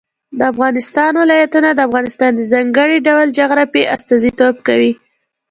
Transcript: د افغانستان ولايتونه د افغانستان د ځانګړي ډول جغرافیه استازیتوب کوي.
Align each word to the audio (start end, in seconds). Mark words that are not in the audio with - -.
د 0.37 0.39
افغانستان 0.53 1.11
ولايتونه 1.21 1.69
د 1.73 1.79
افغانستان 1.87 2.31
د 2.35 2.41
ځانګړي 2.51 2.97
ډول 3.07 3.27
جغرافیه 3.39 3.89
استازیتوب 3.95 4.55
کوي. 4.67 4.91